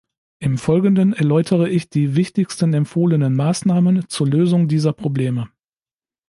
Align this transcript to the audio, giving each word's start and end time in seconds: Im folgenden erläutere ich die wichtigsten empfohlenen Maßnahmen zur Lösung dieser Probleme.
Im 0.39 0.57
folgenden 0.57 1.13
erläutere 1.13 1.69
ich 1.69 1.91
die 1.91 2.15
wichtigsten 2.15 2.73
empfohlenen 2.73 3.35
Maßnahmen 3.35 4.09
zur 4.09 4.25
Lösung 4.27 4.67
dieser 4.67 4.93
Probleme. 4.93 5.49